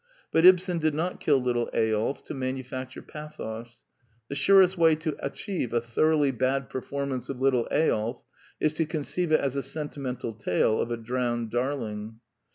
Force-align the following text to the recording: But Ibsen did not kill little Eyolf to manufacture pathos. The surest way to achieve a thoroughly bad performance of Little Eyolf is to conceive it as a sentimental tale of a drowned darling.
But 0.31 0.47
Ibsen 0.47 0.79
did 0.79 0.95
not 0.95 1.19
kill 1.19 1.39
little 1.39 1.69
Eyolf 1.75 2.23
to 2.23 2.33
manufacture 2.33 3.03
pathos. 3.03 3.77
The 4.29 4.33
surest 4.33 4.75
way 4.75 4.95
to 4.95 5.15
achieve 5.19 5.73
a 5.73 5.79
thoroughly 5.79 6.31
bad 6.31 6.71
performance 6.71 7.29
of 7.29 7.39
Little 7.39 7.67
Eyolf 7.71 8.23
is 8.59 8.73
to 8.73 8.87
conceive 8.87 9.31
it 9.31 9.39
as 9.39 9.55
a 9.55 9.61
sentimental 9.61 10.31
tale 10.33 10.81
of 10.81 10.89
a 10.89 10.97
drowned 10.97 11.51
darling. 11.51 12.19